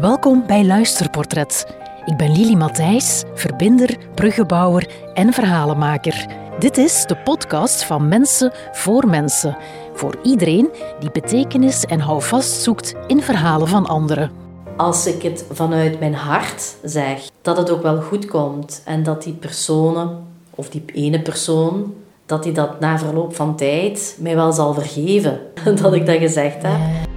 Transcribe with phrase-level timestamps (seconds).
[0.00, 1.66] Welkom bij Luisterportret.
[2.04, 6.26] Ik ben Lili Matthijs, verbinder, bruggenbouwer en verhalenmaker.
[6.58, 9.56] Dit is de podcast van Mensen voor Mensen.
[9.94, 10.68] Voor iedereen
[11.00, 14.30] die betekenis en houvast zoekt in verhalen van anderen.
[14.76, 19.22] Als ik het vanuit mijn hart zeg, dat het ook wel goed komt en dat
[19.22, 21.94] die personen, of die ene persoon,
[22.26, 25.40] dat die dat na verloop van tijd mij wel zal vergeven
[25.82, 27.09] dat ik dat gezegd heb.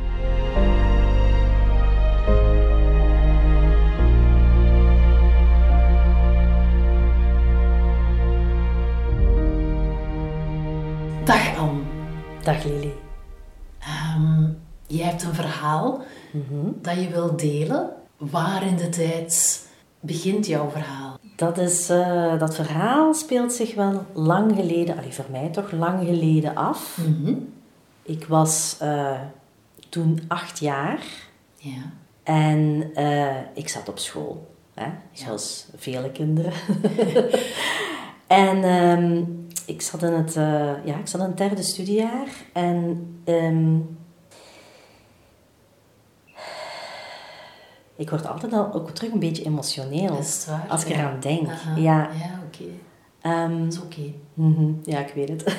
[12.43, 12.93] Dag Lili.
[13.79, 14.43] Ehm,
[14.88, 16.71] je hebt een verhaal Mhm.
[16.81, 17.89] dat je wilt delen.
[18.17, 19.61] Waar in de tijd
[19.99, 21.17] begint jouw verhaal?
[21.35, 26.05] Dat, is, eh, dat verhaal speelt zich wel lang geleden, allee, voor mij toch lang
[26.07, 26.97] geleden af.
[26.97, 27.33] Mhm.
[28.03, 29.19] Ik was eh,
[29.89, 30.99] toen acht jaar
[31.55, 31.81] Ja.
[32.23, 34.52] en eh, ik zat op school.
[34.73, 34.88] Hè?
[35.11, 36.53] Zoals vele kinderen.
[38.34, 39.23] en ehm,
[39.66, 43.75] ik, zat in het, eh, ja, ik zat in het derde studiejaar en ehm,
[47.95, 50.66] ik word altijd al ook terug een beetje emotioneel waar?
[50.67, 50.95] als ik Ja.
[50.98, 51.48] eraan denk.
[51.50, 51.75] Aha.
[51.75, 52.64] Ja, Ja, oké.
[53.22, 54.14] ehm, Dat is oké.
[54.34, 55.44] Mhm, Ja, ik weet het.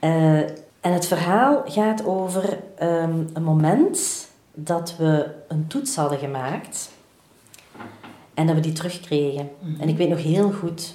[0.00, 0.38] Eh,
[0.80, 6.90] en het verhaal gaat over ehm, een moment dat we een toets hadden gemaakt
[8.34, 9.50] en dat we die terugkregen.
[9.78, 10.94] En ik weet nog heel goed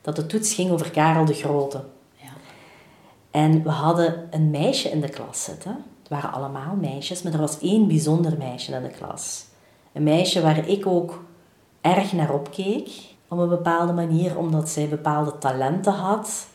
[0.00, 1.84] dat de toets ging over Karel de Grote.
[2.14, 2.28] Ja.
[3.30, 5.84] En we hadden een meisje in de klas zitten.
[5.98, 9.44] Het waren allemaal meisjes, maar er was één bijzonder meisje in de klas.
[9.92, 11.24] Een meisje waar ik ook
[11.80, 12.90] erg naar opkeek,
[13.28, 16.46] op een bepaalde manier, omdat zij bepaalde talenten had,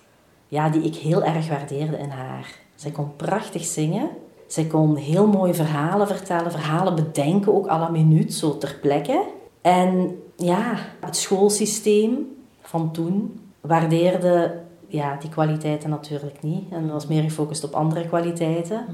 [0.48, 2.60] ja, die ik heel erg waardeerde in haar.
[2.76, 4.10] Zij kon prachtig zingen.
[4.48, 9.24] Zij kon heel mooie verhalen vertellen, verhalen bedenken, ook à la minuut, zo ter plekke.
[9.62, 16.72] En ja, het schoolsysteem van toen waardeerde ja, die kwaliteiten natuurlijk niet.
[16.72, 18.86] En was meer gefocust op andere kwaliteiten.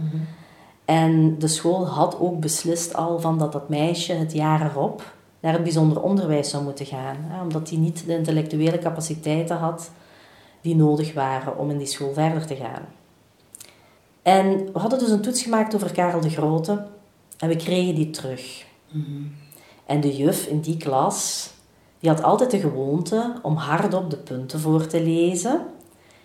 [0.85, 5.53] En de school had ook beslist al van dat dat meisje het jaar erop naar
[5.53, 7.15] het bijzonder onderwijs zou moeten gaan.
[7.19, 9.91] Hè, omdat die niet de intellectuele capaciteiten had
[10.61, 12.85] die nodig waren om in die school verder te gaan.
[14.21, 16.85] En we hadden dus een toets gemaakt over Karel de Grote
[17.37, 18.65] en we kregen die terug.
[19.87, 21.49] En de juf in die klas,
[21.99, 25.61] die had altijd de gewoonte om hardop de punten voor te lezen.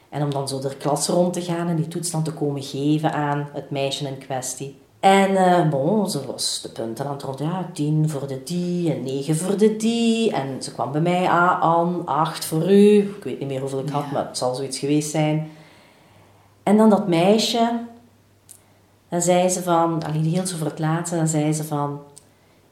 [0.08, 2.62] En om dan zo de klas rond te gaan en die toets dan te komen
[2.62, 4.80] geven aan het meisje in kwestie.
[5.00, 8.92] En eh, bon, ze was de punten aan het rond, ja, tien voor de die
[8.92, 10.32] en negen voor de die.
[10.32, 12.98] En ze kwam bij mij aan, aan acht voor u.
[12.98, 14.12] Ik weet niet meer hoeveel ik had, Ja.
[14.12, 15.50] maar het zal zoiets geweest zijn.
[16.62, 17.80] En dan dat meisje,
[19.08, 22.00] dan zei ze van, allee, die hield ze voor het laatste, dan zei ze van,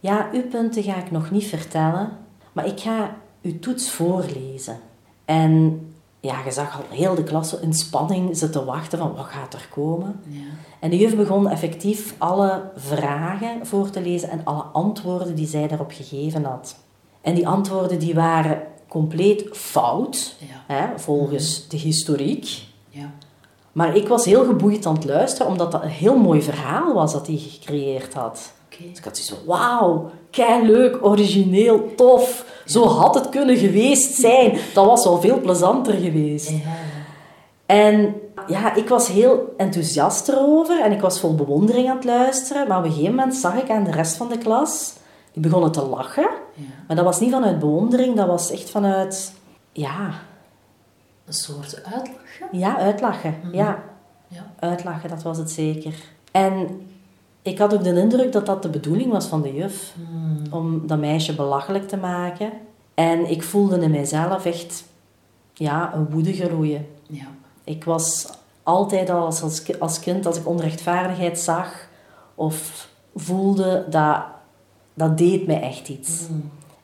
[0.00, 2.08] ja, uw punten ga ik nog niet vertellen,
[2.52, 4.78] maar ik ga uw toets voorlezen.
[5.24, 5.80] En
[6.20, 9.68] ja, je zag al heel de klas in spanning zitten wachten van, wat gaat er
[9.74, 10.20] komen?
[10.26, 10.40] Ja.
[10.80, 15.68] En de juf begon effectief alle vragen voor te lezen en alle antwoorden die zij
[15.68, 16.76] daarop gegeven had.
[17.20, 20.74] En die antwoorden die waren compleet fout, Ja.
[20.74, 22.62] hè, volgens de historiek.
[22.88, 23.10] Ja.
[23.72, 27.12] Maar ik was heel geboeid aan het luisteren, omdat dat een heel mooi verhaal was
[27.12, 28.52] dat hij gecreëerd had.
[28.88, 32.44] Dus ik had zoiets van, wauw, kei leuk, origineel, tof.
[32.66, 34.58] Zo had het kunnen geweest zijn.
[34.74, 36.52] Dat was wel veel plezanter geweest.
[37.66, 38.14] En
[38.46, 42.68] ja, ik was heel enthousiast erover en ik was vol bewondering aan het luisteren.
[42.68, 44.92] Maar op een gegeven moment zag ik aan de rest van de klas,
[45.32, 46.28] die begonnen te lachen.
[46.54, 46.64] Ja.
[46.86, 49.32] Maar dat was niet vanuit bewondering, dat was echt vanuit,
[49.72, 50.10] ja,
[51.26, 52.48] Een soort uitlachen?
[52.58, 53.34] ja uitlachen.
[53.52, 53.82] Ja,
[54.28, 54.46] Ja.
[54.58, 55.94] uitlachen, dat was het zeker.
[56.32, 56.68] En
[57.42, 59.94] ik had ook de indruk dat dat de bedoeling was van de juf.
[60.50, 62.52] Om dat meisje belachelijk te maken.
[62.94, 64.84] En ik voelde in mijzelf echt
[65.54, 66.86] ja, een woede groeien.
[67.06, 67.26] Ja.
[67.64, 68.26] Ik was
[68.62, 71.88] altijd al als, als, ki- als kind, als ik onrechtvaardigheid zag
[72.34, 74.22] of voelde, dat,
[74.94, 76.22] dat deed mij echt iets.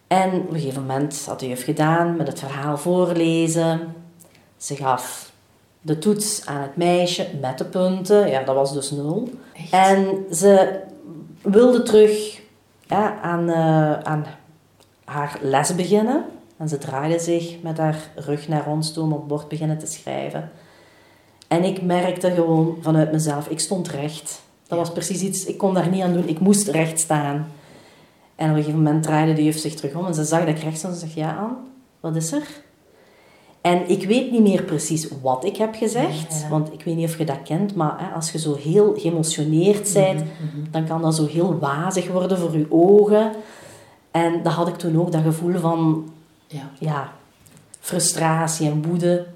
[0.06, 3.94] En op een gegeven moment had de juf gedaan met het verhaal voorlezen.
[4.56, 5.32] Ze gaf
[5.86, 8.28] de toets aan het meisje met de punten.
[8.28, 9.28] Ja, dat was dus nul.
[9.52, 9.70] Echt?
[9.70, 10.80] En ze
[11.42, 12.40] wilde terug
[12.86, 14.26] ja, aan, eh, aan
[15.04, 16.24] haar les beginnen.
[16.56, 19.78] En ze draaide zich met haar rug naar ons toe om op het bord beginnen
[19.78, 20.50] te schrijven.
[21.48, 24.40] En ik merkte gewoon vanuit mezelf, ik stond recht.
[24.66, 26.28] Dat was precies iets, ik kon daar niet aan doen.
[26.28, 27.52] Ik moest recht staan.
[28.34, 30.48] En op een gegeven moment draaide de juf zich terug om en ze zag dat
[30.48, 31.56] ik recht stond en ze zegt, ja Anne,
[32.00, 32.64] wat is er?
[33.66, 36.48] En ik weet niet meer precies wat ik heb gezegd, Ja, ja.
[36.48, 39.92] want ik weet niet of je dat kent, maar hè, als je zo heel geëmotioneerd
[39.92, 43.32] bent, Mhm, dan kan dat zo heel wazig worden voor je ogen.
[44.10, 46.10] En dat had ik toen ook, dat gevoel van
[46.46, 46.70] Ja.
[46.78, 47.12] ja,
[47.80, 49.26] frustratie en woede.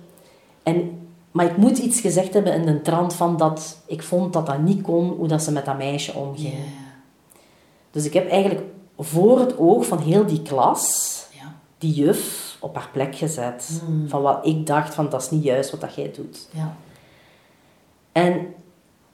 [0.62, 0.91] En,
[1.31, 4.59] maar ik moet iets gezegd hebben in de trant van dat ik vond dat dat
[4.62, 6.53] niet kon, hoe dat ze met dat meisje omging.
[6.53, 6.59] Ja.
[7.91, 8.62] Dus ik heb eigenlijk
[8.99, 11.55] voor het oog van heel die klas Ja.
[11.79, 13.83] die juf op haar plek gezet.
[13.87, 14.09] Hmm.
[14.09, 16.49] Van wat ik dacht van dat is niet juist wat dat jij doet.
[16.51, 16.75] Ja.
[18.12, 18.47] En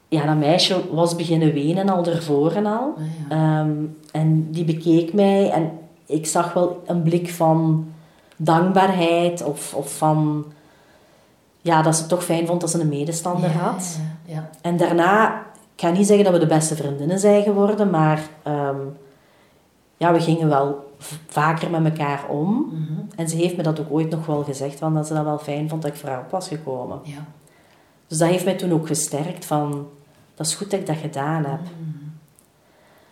[0.08, 2.94] ja, dat meisje was beginnen wenen al ervoor en al.
[2.96, 3.60] Ah, ja.
[3.60, 5.70] Ehm, en die bekeek mij en
[6.06, 7.88] ik zag wel een blik van
[8.36, 10.44] dankbaarheid of, of van
[11.60, 13.98] ja, dat ze het toch fijn vond dat ze een medestander Ja, had.
[14.24, 14.50] Ja.
[14.60, 15.38] En daarna,
[15.74, 18.76] ik ga niet zeggen dat we de beste vriendinnen zijn geworden, maar ehm,
[19.96, 20.85] ja, we gingen wel
[21.26, 22.68] vaker met elkaar om.
[22.72, 23.00] Mhm.
[23.16, 25.38] En ze heeft me dat ook ooit nog wel gezegd, van dat ze dat wel
[25.38, 27.00] fijn vond dat ik voor haar op was gekomen.
[27.02, 27.24] ja.
[28.06, 29.88] Dus dat heeft mij toen ook gesterkt van,
[30.34, 31.60] dat is goed dat ik dat gedaan heb.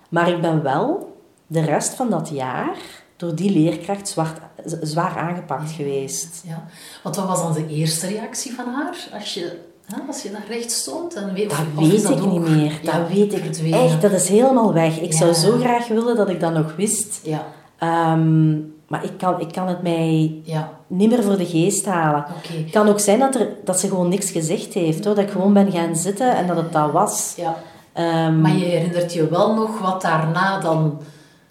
[0.08, 1.16] Maar ik ben wel
[1.46, 2.76] de rest van dat jaar
[3.16, 4.38] door die leerkracht zwart,
[4.82, 6.42] zwaar aangepakt geweest.
[6.46, 6.64] Ja.
[7.02, 10.44] Want wat was dan de eerste reactie van haar als je, hè, als je daar
[10.48, 11.14] recht stond?
[11.14, 12.78] En weet, Dat of- of is weet ik ook, niet meer.
[12.82, 13.80] ja, dat weet ik verdwenen?
[13.84, 14.02] echt.
[14.02, 15.00] Dat is helemaal weg.
[15.00, 17.20] Ik zou zo graag willen dat ik dat nog wist.
[17.22, 17.46] Ja,
[17.88, 18.52] Ehm,
[18.88, 22.24] maar ik kan, ik kan het mij ja, niet meer voor de geest halen.
[22.48, 25.04] Het kan ook zijn dat, er, dat ze gewoon niks gezegd heeft.
[25.04, 25.14] Hoor.
[25.14, 27.34] Dat ik gewoon ben gaan zitten en dat het dat was.
[27.36, 27.56] Ja.
[27.92, 30.98] Ehm, Maar je herinnert je wel nog wat daarna dan,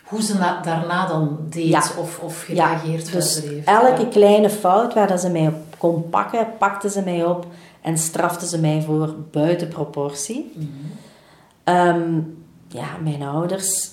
[0.04, 1.84] hoe ze na- daarna dan deed Ja.
[1.98, 3.68] of, of ja, gereageerd dus verder heeft.
[3.68, 4.08] elke Ja.
[4.08, 7.46] kleine fout waar dat ze mij op kon pakken, pakte ze mij op
[7.82, 10.52] en strafte ze mij voor buiten proportie.
[10.56, 10.68] Mhm.
[11.64, 12.20] Ehm,
[12.68, 13.90] ja, mijn ouders,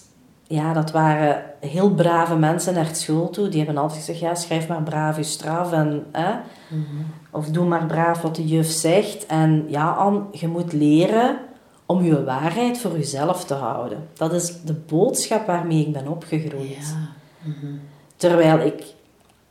[0.50, 3.48] ja, dat waren heel brave mensen naar school toe.
[3.48, 6.30] Die hebben altijd gezegd, ja, schrijf maar braaf je straf en, hè,
[6.68, 7.02] Mhm.
[7.30, 9.26] of doe maar braaf wat de juf zegt.
[9.26, 11.38] En ja, Anne, je moet leren
[11.86, 14.08] om je waarheid voor jezelf te houden.
[14.14, 16.76] Dat is de boodschap waarmee ik ben opgegroeid.
[16.76, 17.08] Ja.
[17.42, 17.72] Mhm.
[18.16, 18.82] Terwijl ik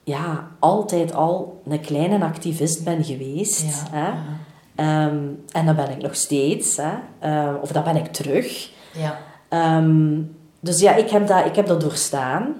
[0.04, 3.88] ja, altijd al een kleine activist ben geweest.
[3.92, 4.12] Ja, Hè?
[4.76, 5.18] Ehm,
[5.52, 6.78] en dat ben ik nog steeds.
[6.78, 6.92] Hè?
[7.20, 8.70] Ehm, of dat ben ik terug.
[8.94, 9.18] Ja.
[9.50, 10.22] Ehm,
[10.60, 12.56] dus ja, ik heb, dat, ik heb dat doorstaan.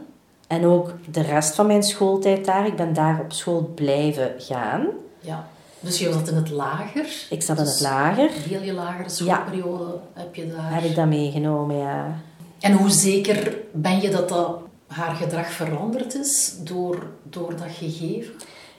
[0.48, 2.66] En ook de rest van mijn schooltijd daar.
[2.66, 4.88] Ik ben daar op school blijven gaan.
[5.20, 5.48] ja.
[5.82, 7.06] Dus je zat in het lager.
[7.30, 8.30] Ik zat in Dus het lager.
[8.30, 10.74] Heel je lagere schoolperiode heb je daar.
[10.74, 12.22] Heb ik dat meegenomen, ja.
[12.60, 14.58] En hoe zeker ben je dat, dat
[14.88, 18.34] haar gedrag veranderd is door, door dat gegeven?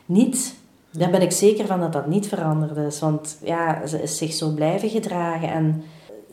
[0.07, 0.55] Niet.
[0.91, 3.01] Daar ben ik zeker van dat dat niet veranderd is.
[3.01, 5.53] Want ja, ze is zich zo blijven gedragen.
[5.53, 5.83] En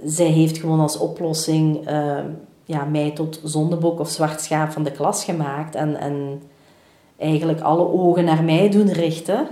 [0.05, 2.19] zij heeft gewoon als oplossing eh,
[2.67, 5.75] ja, mij tot zondebok of zwart schaap van de klas gemaakt.
[5.75, 6.41] En, en
[7.17, 9.47] eigenlijk alle ogen naar mij doen richten.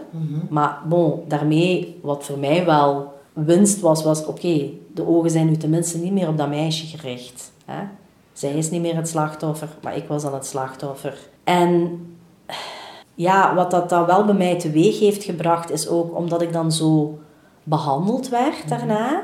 [0.50, 5.58] Maar bon, daarmee, wat voor mij wel winst was, was oké, de ogen zijn nu
[5.58, 7.52] tenminste niet meer op dat meisje gericht.
[7.66, 7.84] Hè?
[8.34, 11.18] Zij is niet meer het slachtoffer, maar ik was dan het slachtoffer.
[11.44, 12.00] En
[13.14, 16.72] ja, wat dat dan wel bij mij teweeg heeft gebracht, is ook omdat ik dan
[16.72, 17.20] zo
[17.64, 19.22] behandeld werd daarna,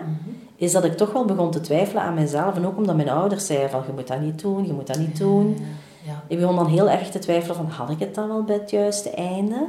[0.61, 2.55] is dat ik toch wel begon te twijfelen aan mezelf.
[2.55, 4.97] En ook omdat mijn ouders zeiden van, je moet dat niet doen, je moet dat
[4.97, 5.57] niet doen.
[6.05, 6.23] Ja.
[6.27, 8.69] Ik begon dan heel erg te twijfelen van, had ik het dan wel bij het
[8.69, 9.67] juiste einde?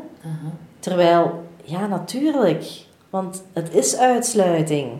[0.78, 2.64] Terwijl, ja, natuurlijk.
[3.10, 4.90] Want het is uitsluiting.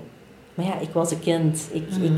[0.54, 1.68] Maar ja, ik was een kind.
[1.72, 2.12] Ik, ik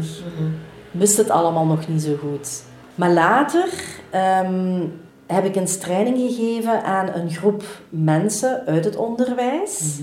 [0.91, 2.62] wist het allemaal nog niet zo goed.
[2.94, 3.69] Maar later
[4.10, 4.87] ehm,
[5.27, 10.01] heb ik een training gegeven aan een groep mensen uit het onderwijs.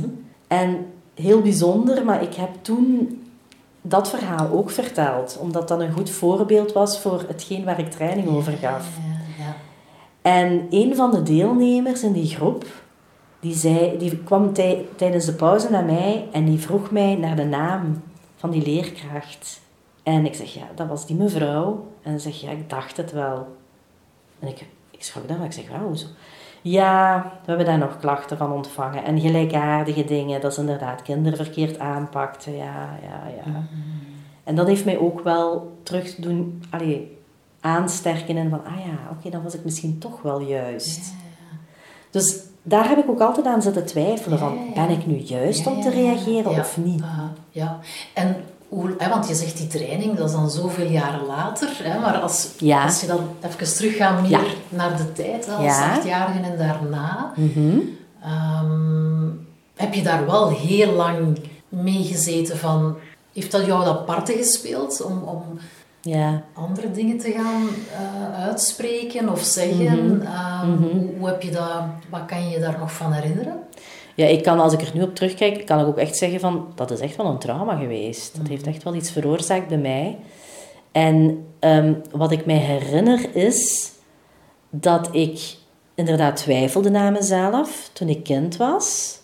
[0.48, 3.20] En heel bijzonder, maar ik heb toen
[3.82, 5.38] dat verhaal ook verteld.
[5.40, 8.88] Omdat dat een goed voorbeeld was voor hetgeen waar ik training over gaf.
[8.98, 9.56] Ja, ja.
[10.22, 12.66] En een van de deelnemers in die groep,
[13.40, 17.36] die, zei, die kwam tij- tijdens de pauze naar mij en die vroeg mij naar
[17.36, 18.04] de naam
[18.36, 19.62] van die leerkracht.
[20.04, 21.88] En ik zeg, ja, dat was die mevrouw.
[22.02, 23.48] En ze zegt, ja, ik dacht het wel.
[24.40, 26.06] En ik, ik schrok dan, ik zeg, wauw, hoezo?
[26.62, 29.04] Ja, we hebben daar nog klachten van ontvangen.
[29.04, 32.56] En gelijkaardige dingen, dat ze inderdaad kinderen verkeerd aanpakten.
[32.56, 33.64] Ja, ja, ja.
[34.44, 37.18] En dat heeft mij ook wel terug doen, allee,
[37.60, 41.14] aansterken in van, ah ja, oké, dan was ik misschien toch wel juist.
[42.10, 45.82] Dus daar heb ik ook altijd aan zitten twijfelen van, ben ik nu juist om
[45.82, 47.02] te reageren of niet?
[47.02, 47.80] Aha, ja.
[48.14, 48.36] En
[48.72, 51.70] hoe, hè, want je zegt die training, dat is dan zoveel jaren later.
[51.84, 52.84] Hè, maar als, Ja.
[52.84, 54.42] als je dan even teruggaat meer Ja.
[54.70, 55.92] naar de tijd, hè, als Ja.
[55.94, 57.78] achtjarigen en daarna, Mhm.
[58.24, 59.28] ehm,
[59.76, 61.38] heb je daar wel heel lang
[61.70, 62.96] mee gezeten van...
[63.34, 65.44] Heeft dat jou dat parten gespeeld om, om
[66.02, 66.42] Ja.
[66.54, 70.16] andere dingen te gaan eh, uitspreken of zeggen.
[70.18, 70.26] Mhm.
[70.26, 73.60] Ehm, hoe, hoe heb je dat, wat kan je je daar nog van herinneren?
[74.16, 76.68] Ja, ik kan, als ik er nu op terugkijk, kan ik ook echt zeggen van,
[76.76, 78.38] dat is echt wel een trauma geweest.
[78.38, 80.18] Dat heeft echt wel iets veroorzaakt bij mij.
[80.92, 83.92] En ehm, wat ik mij herinner is
[84.70, 85.56] dat ik
[85.96, 89.20] inderdaad twijfelde naar mezelf toen ik kind was.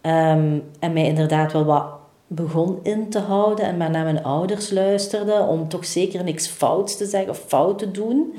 [0.00, 1.84] Ehm, en mij inderdaad wel wat
[2.26, 6.96] begon in te houden en maar naar mijn ouders luisterde om toch zeker niks fouts
[6.96, 8.34] te zeggen of fout te doen.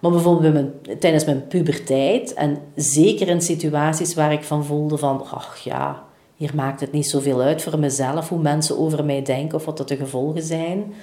[0.00, 4.98] Maar bijvoorbeeld bij mijn, tijdens mijn puberteit en zeker in situaties waar ik van voelde
[4.98, 6.02] van, ach ja,
[6.36, 9.76] hier maakt het niet zoveel uit voor mezelf hoe mensen over mij denken of wat
[9.76, 10.94] dat de gevolgen zijn,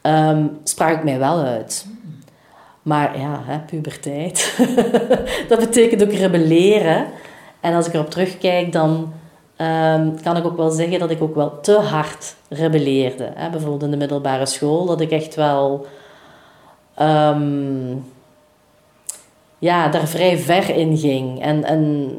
[0.00, 1.86] ehm, sprak ik mij wel uit.
[2.82, 4.54] Maar ja, hè, puberteit,
[5.48, 7.06] dat betekent ook rebelleren.
[7.60, 9.12] En als ik erop terugkijk, dan
[9.56, 13.30] ehm, kan ik ook wel zeggen dat ik ook wel te hard rebelleerde.
[13.34, 13.50] Hè?
[13.50, 15.86] Bijvoorbeeld in de middelbare school, dat ik echt wel
[16.94, 17.96] ehm,
[19.58, 21.42] ja, daar vrij ver in ging.
[21.42, 22.10] En, en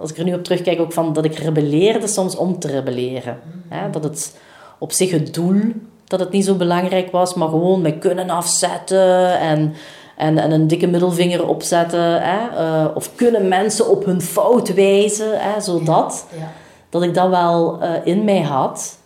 [0.00, 3.38] als ik er nu op terugkijk, ook van dat ik rebelleerde soms om te rebelleren.
[3.68, 3.90] Hè?
[3.90, 4.36] Dat het
[4.78, 5.60] op zich het doel,
[6.04, 9.74] dat het niet zo belangrijk was, maar gewoon mij kunnen afzetten en,
[10.16, 12.22] en, en een dikke middelvinger opzetten.
[12.22, 12.48] Hè?
[12.56, 15.60] Eh, of kunnen mensen op hun fout wijzen, hè?
[15.60, 16.52] zodat Ja.
[16.88, 18.98] dat ik dat wel eh, in mij had.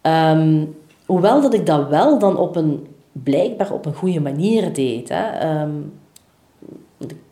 [0.00, 0.64] Ehm,
[1.06, 5.08] hoewel dat ik dat wel dan op een, blijkbaar op een goede manier deed.
[5.08, 5.22] Hè.
[5.30, 5.70] Ehm,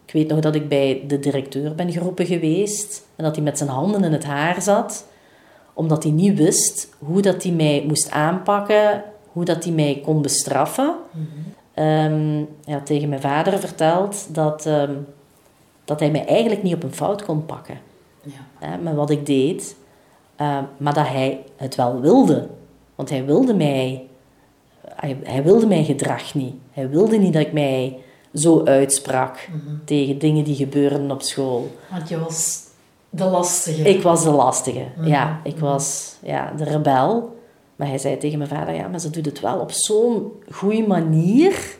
[0.04, 3.06] ik weet nog dat ik bij de directeur ben geroepen geweest.
[3.16, 5.06] En dat hij met zijn handen in het haar zat.
[5.72, 9.02] Omdat hij niet wist hoe dat hij mij moest aanpakken.
[9.32, 10.94] Hoe dat hij mij kon bestraffen.
[11.74, 14.92] Ehm, ja, tegen mijn vader verteld dat, ehm,
[15.84, 17.78] dat hij mij eigenlijk niet op een fout kon pakken
[18.22, 18.66] Ja.
[18.66, 19.76] hè, met wat ik deed.
[20.76, 22.48] Maar dat hij het wel wilde.
[22.94, 24.06] Want hij wilde mij...
[25.02, 26.54] Hij, hij wilde mijn gedrag niet.
[26.72, 27.98] Hij wilde niet dat ik mij
[28.34, 29.48] zo uitsprak
[29.84, 31.76] tegen dingen die gebeurden op school.
[31.90, 32.60] Want je was
[33.10, 33.82] de lastige.
[33.82, 34.84] Ik was de lastige.
[35.00, 37.36] Ja, ik was ja, de rebel.
[37.76, 40.86] Maar hij zei tegen mijn vader, ja, maar ze doet het wel op zo'n goede
[40.86, 41.76] manier.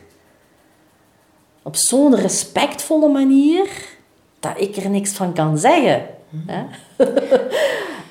[1.61, 3.67] Op zo'n respectvolle manier.
[4.39, 6.05] Dat ik er niks van kan zeggen.
[6.45, 6.63] Hè?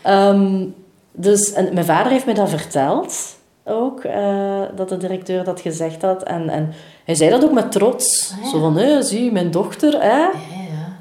[0.03, 0.67] Ehm,
[1.13, 3.41] dus en mijn vader heeft me dat verteld.
[3.65, 6.23] Ook, eh, dat de directeur dat gezegd had.
[6.23, 6.73] En, en
[7.05, 8.33] hij zei dat ook met trots.
[8.33, 8.51] Ah, ja.
[8.51, 10.31] Zo van, hé, zie, mijn dochter, hè, Ja,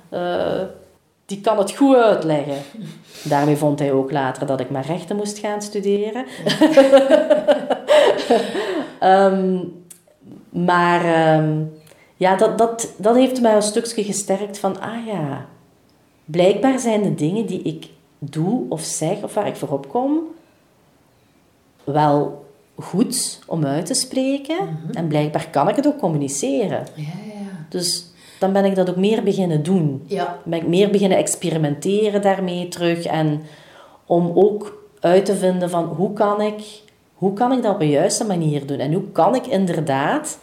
[0.10, 0.60] ja.
[0.60, 0.68] eh,
[1.26, 2.58] die kan het goed uitleggen.
[3.24, 6.26] Daarmee vond hij ook later dat ik maar rechten moest gaan studeren.
[9.00, 9.58] Ehm,
[10.50, 11.64] maar ehm,
[12.16, 15.46] ja, dat, dat, dat heeft mij een stukje gesterkt van, ah ja,
[16.26, 17.90] blijkbaar zijn de dingen die ik
[18.20, 20.20] doe of zeg of waar ik voor opkom,
[21.84, 22.41] wel
[22.76, 24.58] goed om uit te spreken.
[24.92, 26.86] En blijkbaar kan ik het ook communiceren.
[26.96, 27.66] Ja, ja.
[27.70, 28.06] Dus
[28.40, 30.04] dan ben ik dat ook meer beginnen doen.
[30.06, 30.40] Ja.
[30.44, 33.06] Ben ik meer beginnen experimenteren daarmee terug.
[33.06, 33.42] En
[34.06, 36.64] om ook uit te vinden van hoe kan ik,
[37.14, 38.80] hoe kan ik dat op een juiste manier doen?
[38.80, 40.38] En hoe kan ik inderdaad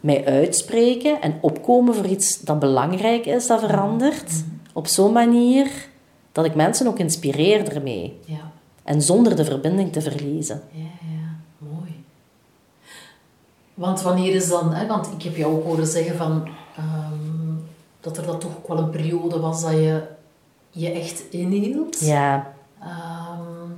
[0.00, 4.44] mij uitspreken en opkomen voor iets dat belangrijk is, dat verandert.
[4.72, 5.88] Op zo'n manier
[6.32, 8.18] dat ik mensen ook inspireer ermee.
[8.24, 8.52] Ja.
[8.84, 10.62] En zonder de verbinding te verliezen.
[10.72, 10.82] Ja.
[13.78, 17.54] Want wanneer is dan, hè, want ik heb jou ook horen zeggen van, ehm,
[18.00, 20.02] dat er dan toch ook wel een periode was dat je
[20.70, 22.00] je echt inhield.
[22.00, 23.70] Ja, Ehm,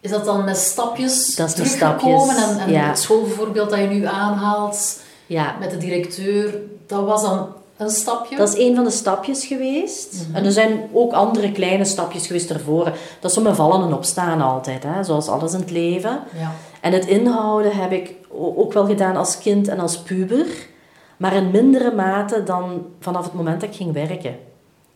[0.00, 2.34] is dat dan met stapjes Dat teruggekomen?
[2.34, 2.86] stapjes, En, en ja.
[2.88, 5.54] het schoolvoorbeeld dat je nu aanhaalt ja.
[5.60, 8.36] met de directeur, dat was dan een stapje?
[8.36, 10.14] Dat is een van de stapjes geweest.
[10.32, 12.84] En er zijn ook andere kleine stapjes geweest ervoor.
[13.20, 15.04] Dat is zo met vallen en opstaan altijd, hè?
[15.04, 16.20] zoals alles in het leven.
[16.38, 16.52] Ja.
[16.80, 20.46] En het inhouden heb ik ook wel gedaan als kind en als puber.
[21.16, 24.36] Maar in mindere mate dan vanaf het moment dat ik ging werken.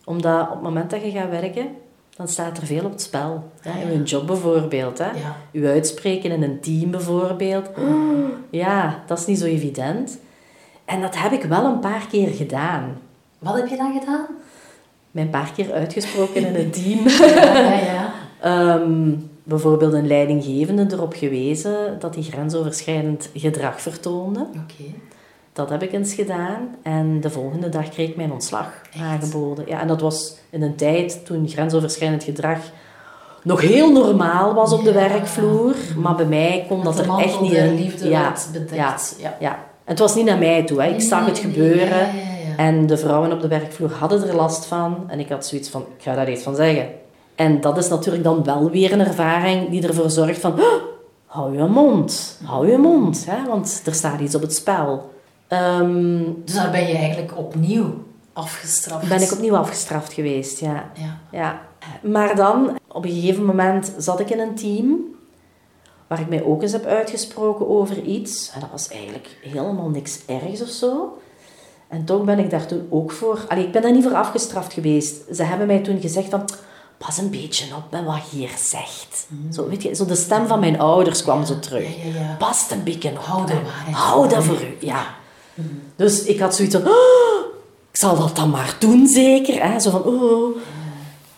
[0.04, 1.68] Omdat op het moment dat je gaat werken,
[2.16, 3.50] dan staat er veel op het spel.
[3.60, 3.82] Hè?
[3.82, 4.98] In je job bijvoorbeeld.
[4.98, 5.04] Hè?
[5.04, 5.36] Ja.
[5.50, 7.68] Je uitspreken in een team bijvoorbeeld.
[8.50, 10.18] Ja, dat is niet zo evident.
[10.84, 12.98] En dat heb ik wel een paar keer gedaan.
[13.38, 14.26] Wat heb je dan gedaan?
[15.10, 17.08] Mij een paar keer uitgesproken in een team.
[17.08, 18.12] Ja, ja, ja.
[18.40, 19.12] Ehm,
[19.44, 24.40] bijvoorbeeld een leidinggevende erop gewezen dat hij grensoverschrijdend gedrag vertoonde.
[24.40, 24.90] Oké.
[25.52, 26.74] Dat heb ik eens gedaan.
[26.82, 29.64] En de volgende dag kreeg ik mijn ontslag aangeboden.
[29.68, 32.58] Ja, en dat was in een tijd toen grensoverschrijdend gedrag
[33.42, 35.08] nog heel normaal was op de Ja.
[35.08, 35.74] werkvloer.
[35.96, 37.74] Maar bij mij kon dat er echt niet in.
[37.74, 38.34] liefde ja.
[38.72, 39.36] Ja, Ja.
[39.40, 39.52] ja.
[39.84, 40.82] En het was niet naar mij toe.
[40.82, 40.88] Hè.
[40.88, 41.88] Ik zag het gebeuren.
[41.88, 42.10] ja, ja,
[42.48, 42.56] ja.
[42.56, 45.04] En de vrouwen op de werkvloer hadden er last van.
[45.06, 46.88] En ik had zoiets van, ik ga daar iets van zeggen.
[47.40, 50.52] En dat is natuurlijk dan wel weer een ervaring die ervoor zorgt van...
[50.52, 50.82] "Oh,
[51.26, 55.10] hou je mond, hou je mond, hè, want er staat iets op het spel.
[55.48, 59.08] Ehm, dus daar ben je eigenlijk opnieuw afgestraft?
[59.08, 60.90] Ben ik opnieuw afgestraft geweest, ja.
[60.94, 61.18] ja.
[61.30, 61.60] ja.
[62.02, 64.96] Maar dan, op een gegeven moment, zat ik in een team
[66.06, 68.50] waar ik mij ook eens heb uitgesproken over iets.
[68.54, 71.18] En dat was eigenlijk helemaal niks ergs of zo.
[71.88, 73.44] En toch ben ik daar toen ook voor...
[73.48, 75.36] Allee, ik ben daar niet voor afgestraft geweest.
[75.36, 76.44] Ze hebben mij toen gezegd van...
[77.06, 79.26] Pas een beetje op met wat je hier zegt.
[79.28, 79.52] Mm.
[79.52, 81.96] Zo, weet je, zo de stem van mijn ouders kwam zo terug.
[82.04, 83.18] Ja, ja, Pas een beetje op.
[83.18, 83.86] Hou dat maar.
[83.90, 85.14] Hou dat voor u, ja.
[85.54, 85.82] Mm.
[85.96, 86.86] Dus ik had zoiets van...
[86.86, 87.54] Oh,
[87.90, 89.62] ik zal dat dan maar doen, zeker.
[89.62, 89.80] Hè?
[89.80, 90.02] Zo van...
[90.02, 90.56] Oh.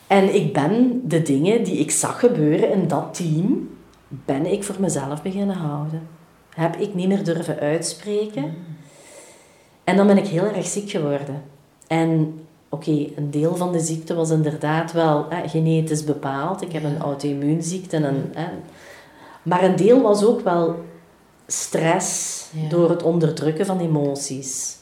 [0.07, 3.69] En ik ben de dingen die ik zag gebeuren in dat team...
[4.09, 6.09] ben ik voor mezelf beginnen houden.
[6.55, 8.55] Heb ik niet meer durven uitspreken...
[9.85, 11.43] En dan ben ik heel erg ziek geworden.
[11.87, 12.41] En
[12.73, 16.63] oké, een deel van de ziekte was inderdaad wel genetisch bepaald.
[16.63, 17.97] Ik heb een auto-immuunziekte.
[17.97, 18.33] En,
[19.43, 20.85] maar een deel was ook wel
[21.47, 24.77] stress door het onderdrukken van emoties.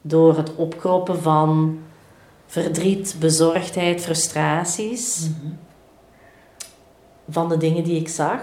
[0.00, 1.78] Door het opkroppen van
[2.46, 5.28] verdriet, bezorgdheid, frustraties.
[5.28, 5.52] Mhm.
[7.28, 8.40] Van de dingen die ik zag.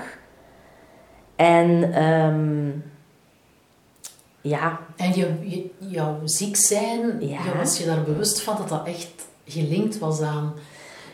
[1.35, 1.93] En...
[1.93, 2.69] Ehm,
[4.43, 4.79] ja.
[4.95, 7.39] En je, je, jouw ziek zijn, ja.
[7.57, 9.11] was je daar bewust van dat dat echt
[9.45, 10.53] gelinkt was aan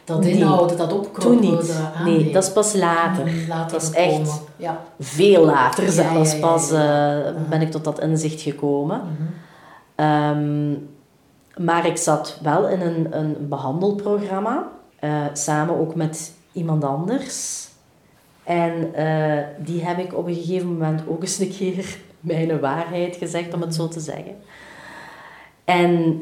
[0.09, 1.41] dat inhouden, dat opkroppen?
[1.41, 1.73] Toen niet.
[2.03, 3.25] nee, dat is pas later.
[3.25, 4.81] Mm, later dat is echt ja.
[4.99, 6.77] veel later zelfs pas uh,
[7.49, 9.01] ben ik tot dat inzicht gekomen.
[9.01, 9.27] Mm
[9.95, 10.87] -hmm.
[11.57, 14.67] maar ik zat wel in een, een behandelprogramma,
[15.03, 17.67] uh, samen ook met iemand anders.
[18.43, 23.15] En uh, die heb ik op een gegeven moment ook eens een keer mijn waarheid
[23.15, 24.35] gezegd, om het zo te zeggen.
[25.65, 26.21] En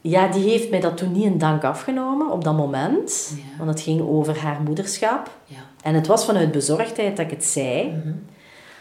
[0.00, 3.34] ja, die heeft mij dat toen niet in dank afgenomen op dat moment.
[3.58, 5.30] Want het ging over haar moederschap.
[5.44, 5.56] Ja.
[5.82, 7.86] En het was vanuit bezorgdheid dat ik het zei.
[7.86, 8.14] Mhm.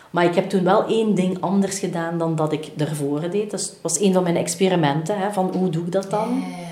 [0.09, 3.51] Maar ik heb toen wel één ding anders gedaan dan dat ik ervoor deed.
[3.51, 5.19] Dat was een van mijn experimenten.
[5.19, 6.29] Hè, van hoe doe ik dat dan?
[6.29, 6.70] Ja,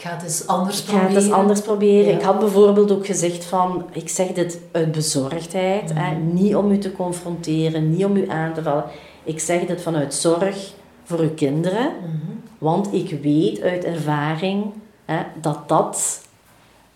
[0.00, 1.06] ik ga het eens anders proberen.
[1.06, 2.14] Ik ga het eens anders proberen.
[2.14, 3.84] Ik had bijvoorbeeld ook gezegd van...
[3.92, 5.92] Ik zeg dit uit bezorgdheid.
[5.94, 6.34] hè, mhm.
[6.34, 7.90] niet om u te confronteren.
[7.90, 8.84] Niet om u aan te vallen.
[9.24, 10.72] Ik zeg dit vanuit zorg
[11.04, 11.92] voor uw kinderen.
[12.00, 12.32] Mhm.
[12.58, 14.64] Want ik weet uit ervaring
[15.04, 16.22] hè, dat dat...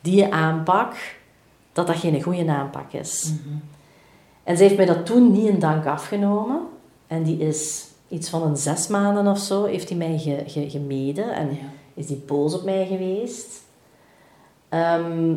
[0.01, 0.95] Die aanpak...
[1.73, 3.33] Dat dat geen goede aanpak is.
[3.33, 3.57] Mhm.
[4.45, 6.61] En ze heeft mij dat toen niet in dank afgenomen.
[7.07, 9.65] En die is iets van een zes maanden of zo...
[9.65, 11.35] Heeft hij mij ge, gemeden.
[11.35, 11.49] En...
[11.49, 13.63] Ja is die boos op mij geweest.
[14.69, 15.37] Ehm,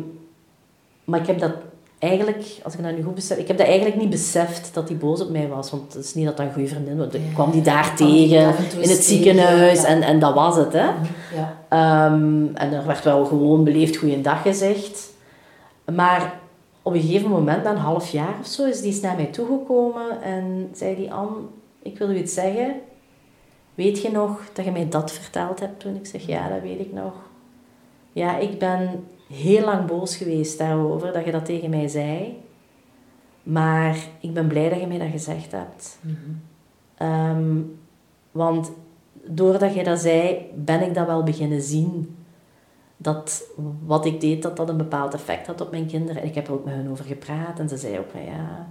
[1.04, 1.52] maar ik heb dat
[1.98, 4.96] eigenlijk, als ik dat nu goed besef, ik heb dat eigenlijk niet beseft dat hij
[4.96, 5.70] boos op mij was.
[5.70, 7.08] Want het is niet dat dat een goede vriendin was.
[7.12, 10.72] Ik kwam die daar tegen in het ziekenhuis en, en dat was het.
[10.72, 10.86] Hè.
[11.34, 11.56] Ja.
[11.68, 15.10] Ehm, en er werd wel gewoon beleefd goeiedag gezegd.
[15.94, 16.40] Maar
[16.82, 20.22] op een gegeven moment, na een half jaar of zo, is die naar mij toegekomen
[20.22, 21.36] en zei die Anne,
[21.82, 22.74] ik wil u iets zeggen.
[23.78, 25.96] Weet je nog dat je mij dat verteld hebt toen?
[25.96, 27.12] Ik zeg, ja, dat weet ik nog.
[28.12, 32.42] Ja, ik ben heel lang boos geweest daarover, dat je dat tegen mij zei.
[33.42, 35.98] Maar ik ben blij dat je mij dat gezegd hebt.
[36.00, 36.16] Mhm.
[36.94, 37.60] Ehm,
[38.30, 38.70] want
[39.24, 42.16] doordat je dat zei, ben ik dat wel beginnen zien.
[42.96, 43.44] Dat
[43.84, 46.22] wat ik deed, dat dat een bepaald effect had op mijn kinderen.
[46.22, 47.58] En ik heb er ook met hen over gepraat.
[47.58, 48.68] En ze zei ook van ja...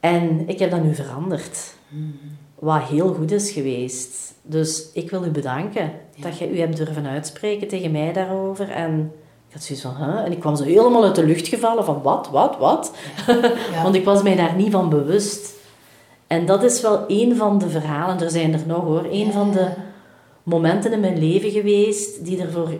[0.00, 1.74] En ik heb dat nu veranderd.
[1.88, 4.34] Mhm wat heel goed is geweest.
[4.42, 8.70] Dus ik wil u bedanken dat je u hebt durven uitspreken tegen mij daarover.
[8.70, 9.12] En
[9.48, 10.24] ik had zoiets van, huh?
[10.24, 12.92] En ik kwam zo helemaal uit de lucht gevallen van, wat, wat, wat?
[13.72, 13.82] Ja.
[13.82, 15.56] Want ik was mij daar niet van bewust.
[16.26, 19.50] En dat is wel een van de verhalen, er zijn er nog hoor, een van
[19.50, 19.70] de
[20.42, 22.70] momenten in mijn leven geweest die ervoor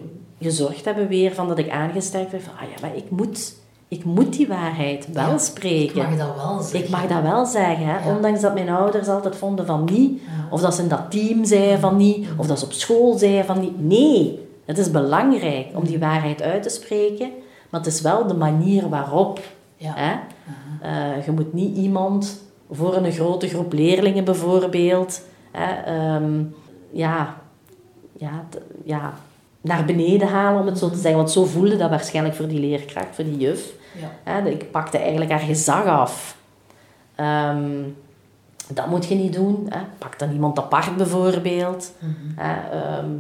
[0.40, 3.54] gezorgd hebben weer van dat ik aangesterkt werd van, ah ja, maar ik moet
[3.88, 6.02] ik moet die waarheid wel spreken.
[6.02, 6.80] Ik mag dat wel zeggen.
[6.80, 8.14] Ik mag dat wel zeggen, hè?
[8.14, 11.80] ondanks dat mijn ouders altijd vonden van niet, of dat ze in dat team zeiden
[11.80, 13.80] van niet, of dat ze op school zeiden van niet.
[13.80, 17.30] Nee, het is belangrijk om die waarheid uit te spreken,
[17.70, 19.40] maar het is wel de manier waarop.
[19.76, 20.14] Hè?
[20.82, 26.42] Uh, je moet niet iemand voor een grote groep leerlingen bijvoorbeeld, hè, ehm,
[26.90, 27.36] ja,
[28.16, 28.44] ja,
[28.84, 29.14] ja,
[29.60, 31.16] naar beneden halen, om het zo te zeggen.
[31.16, 33.72] Want zo voelde dat waarschijnlijk voor die leerkracht, voor die juf.
[34.24, 34.44] Ja.
[34.44, 36.36] ik pakte eigenlijk haar gezag af.
[37.14, 37.82] Ehm,
[38.68, 39.66] dat moet je niet doen.
[39.68, 39.80] Hè.
[39.98, 41.92] Pak dan iemand apart bijvoorbeeld.
[41.98, 42.38] Mhm.
[42.38, 43.10] Ehm,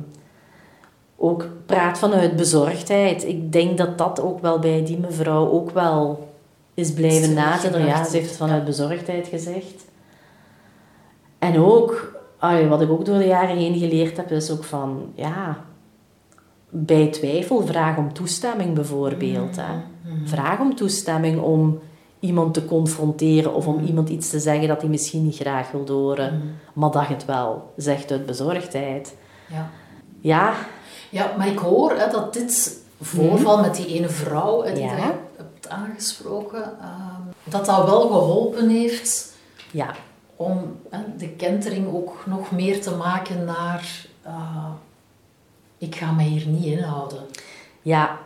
[1.16, 3.24] ook praat vanuit bezorgdheid.
[3.24, 6.28] Ik denk dat dat ook wel bij die mevrouw ook wel
[6.74, 7.86] is blijven nadenken.
[7.86, 9.84] Ja, ze heeft het vanuit bezorgdheid gezegd.
[11.38, 12.20] En ook,
[12.68, 15.64] wat ik ook door de jaren heen geleerd heb, is ook van, ja,
[16.70, 19.56] bij twijfel vraag om toestemming bijvoorbeeld.
[19.56, 19.72] Hè.
[19.72, 20.28] Mm-hmm.
[20.28, 21.80] Vraag om toestemming om
[22.20, 25.86] iemand te confronteren of om iemand iets te zeggen dat hij misschien niet graag wil
[25.88, 29.16] horen, maar dat het wel zegt uit bezorgdheid.
[29.46, 29.70] Ja.
[30.20, 30.54] Ja,
[31.10, 34.96] Ja, maar ik hoor hè, dat dit voorval met die ene vrouw hè, die Ja.
[34.96, 35.02] je
[35.36, 39.36] hebt aangesproken, ehm, dat dat wel geholpen heeft
[39.70, 39.94] ja,
[40.36, 44.64] om hè, de kentering ook nog meer te maken naar eh,
[45.78, 47.18] ik ga me hier niet inhouden.
[47.82, 48.18] ja,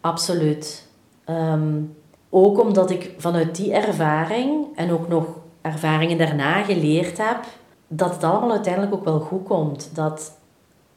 [0.00, 0.88] absoluut.
[1.24, 1.82] Ehm,
[2.30, 5.26] ook omdat ik vanuit die ervaring en ook nog
[5.60, 7.44] ervaringen daarna geleerd heb,
[7.88, 9.90] dat het allemaal uiteindelijk ook wel goed komt.
[9.94, 10.38] Dat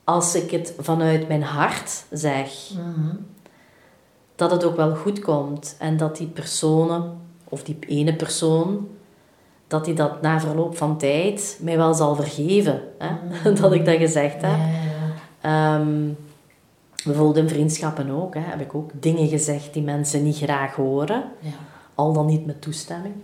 [0.04, 2.52] als ik het vanuit mijn hart zeg,
[4.36, 5.76] dat het ook wel goed komt.
[5.80, 8.88] En dat die personen, of die ene persoon,
[9.68, 12.82] dat die dat na verloop van tijd mij wel zal vergeven.
[12.98, 13.14] Hè?
[13.62, 14.58] Dat ik dat gezegd heb.
[15.42, 16.10] Ja, Ehm,
[17.06, 18.34] bijvoorbeeld in vriendschappen ook.
[18.34, 21.24] Hè, heb ik ook dingen gezegd die mensen niet graag horen.
[21.40, 21.50] ja.
[21.96, 23.16] Al dan niet met toestemming.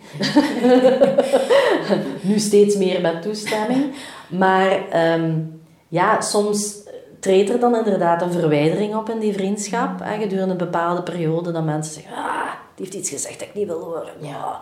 [2.30, 3.96] nu steeds meer met toestemming.
[4.30, 5.40] Maar ehm,
[5.88, 6.76] ja, soms
[7.20, 10.00] treedt er dan inderdaad een verwijdering op in die vriendschap.
[10.04, 12.16] Hè, gedurende een bepaalde periode dat mensen zeggen...
[12.16, 14.14] Ah, die heeft iets gezegd dat ik niet wil horen.
[14.20, 14.62] Ja,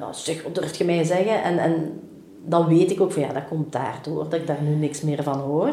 [0.00, 0.12] ja.
[0.12, 1.42] zeg, wat durf je mij zeggen?
[1.42, 2.00] En, en
[2.44, 4.24] dan weet ik ook van ja, dat komt daardoor.
[4.28, 5.70] Dat ik daar nu niks meer van hoor.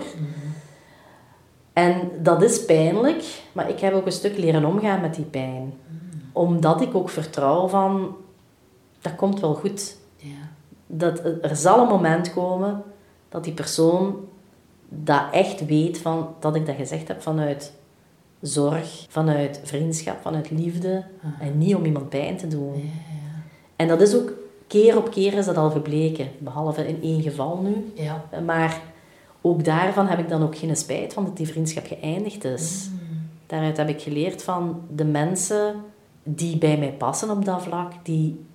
[1.76, 5.74] En dat is pijnlijk, maar ik heb ook een stuk leren omgaan met die pijn.
[6.32, 8.16] Omdat ik ook vertrouw van,
[9.02, 9.98] dat komt wel goed.
[10.16, 10.30] ja.
[10.88, 12.84] Dat er zal een moment komen
[13.30, 14.16] dat die persoon
[14.90, 17.74] dat echt weet van, dat ik dat gezegd heb vanuit
[18.42, 21.04] zorg, vanuit vriendschap, vanuit liefde.
[21.40, 22.92] En niet om iemand pijn te doen.
[23.76, 24.34] En dat is ook,
[24.68, 26.28] keer op keer is dat al gebleken.
[26.38, 27.92] Behalve in één geval nu.
[28.04, 28.26] ja.
[28.46, 28.82] Maar
[29.46, 32.90] ook daarvan heb ik dan ook geen spijt van dat die vriendschap geëindigd is.
[33.48, 35.76] Daaruit heb ik geleerd van de mensen
[36.24, 38.46] die bij mij passen op dat vlak, die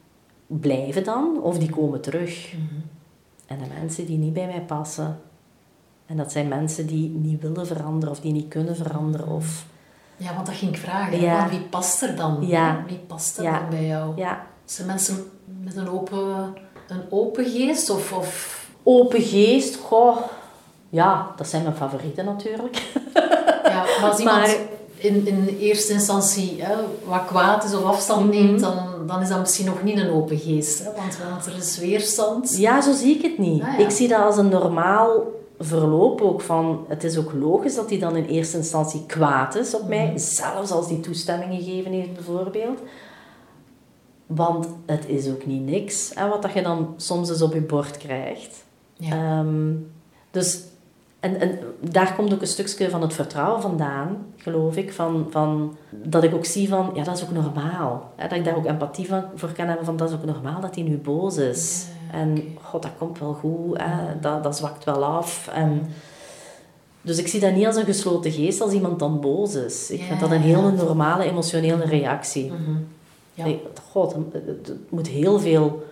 [0.46, 2.55] blijven dan of die komen terug.
[3.46, 5.20] En de mensen die niet bij mij passen,
[6.07, 9.29] en dat zijn mensen die niet willen veranderen of die niet kunnen veranderen.
[9.29, 9.64] Of,
[10.16, 11.20] Ja, want dat ging ik vragen.
[11.20, 11.37] Ja.
[11.38, 12.37] want wie past er dan?
[12.46, 12.85] Ja.
[12.87, 13.59] Wie past er Ja.
[13.61, 14.16] dan bij jou?
[14.16, 15.16] ja, Zijn mensen
[15.62, 16.55] met een open,
[16.88, 17.90] een open geest?
[17.90, 18.68] Of, of...
[18.83, 20.16] open geest, goh,
[20.90, 22.76] ja, dat zijn mijn favorieten natuurlijk.
[23.64, 24.57] Ja, maar als iemand Maar-
[24.96, 26.74] in, in eerste instantie hè,
[27.05, 28.31] wat kwaad is of afstand Mhm.
[28.31, 28.76] neemt, dan,
[29.07, 30.79] dan is dat misschien nog niet een open geest.
[30.79, 32.57] Hè, want, want er is weerstand.
[32.59, 33.62] Ja, zo zie ik het niet.
[33.62, 33.85] Ah, ja.
[33.85, 35.22] Ik zie dat als een normaal
[35.59, 36.85] verloop ook van...
[36.88, 40.12] Het is ook logisch dat hij dan in eerste instantie kwaad is op mij.
[40.18, 42.79] Zelfs als hij toestemming gegeven heeft, bijvoorbeeld.
[44.26, 47.61] Want het is ook niet niks hè, wat dat je dan soms eens op je
[47.61, 48.64] bord krijgt.
[48.96, 49.11] Ja.
[49.14, 49.72] Ehm,
[50.31, 50.61] dus...
[51.21, 54.93] En, en daar komt ook een stukje van het vertrouwen vandaan, geloof ik.
[54.93, 58.11] Van, van, dat ik ook zie van, ja, dat is ook normaal.
[58.17, 60.61] Hè, dat ik daar ook empathie van, voor kan hebben van, dat is ook normaal
[60.61, 61.87] dat hij nu boos is.
[62.13, 63.79] En, god, dat komt wel goed.
[63.83, 65.49] Hè, dat, dat zwakt wel af.
[65.55, 65.87] En,
[67.03, 69.91] dus ik zie dat niet als een gesloten geest als iemand dan boos is.
[69.91, 72.45] Ik vind dat een hele normale emotionele reactie.
[72.53, 72.77] Mhm.
[73.35, 73.45] Ja.
[73.45, 75.85] Nee, god, het, het- het moet heel veel...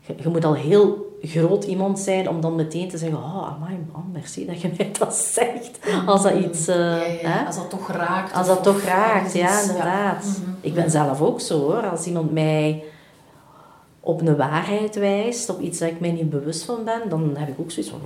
[0.00, 3.18] Je, je moet al heel groot iemand zijn om dan meteen te zeggen...
[3.18, 5.78] Oh, amai man, merci dat je mij dat zegt.
[6.06, 6.66] Als dat iets...
[6.68, 7.46] eh, Ja, ja, hè?
[7.46, 8.32] Als dat toch raakt.
[8.34, 10.24] Als dat toch raakt, ja, inderdaad.
[10.24, 10.50] Mhm.
[10.60, 11.88] Ik ben zelf ook zo hoor.
[11.90, 12.84] Als iemand mij
[14.00, 17.48] op een waarheid wijst, op iets dat ik mij niet bewust van ben, dan heb
[17.48, 18.00] ik ook zoiets van...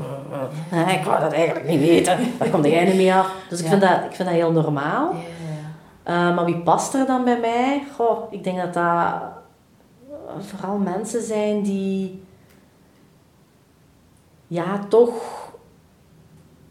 [0.70, 2.18] "Eh, ik wou dat eigenlijk niet weten.
[2.38, 3.32] Daar komt jij niet mee af.
[3.48, 5.14] Dus ik, vind dat, ik vind dat heel normaal.
[6.02, 7.82] Eh, maar wie past er dan bij mij?
[7.96, 12.22] Goh, ik denk dat dat eh, vooral mensen zijn die...
[14.48, 15.12] Ja, toch